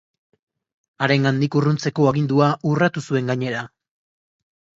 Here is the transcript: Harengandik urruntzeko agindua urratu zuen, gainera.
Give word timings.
Harengandik 1.07 1.57
urruntzeko 1.59 2.07
agindua 2.13 2.49
urratu 2.71 3.05
zuen, 3.11 3.31
gainera. 3.35 3.61